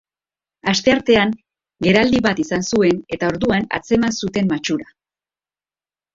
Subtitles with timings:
[0.71, 1.33] Asteartean
[1.87, 4.91] geraldi bat izan zuen eta orduan atzeman zuten matxura.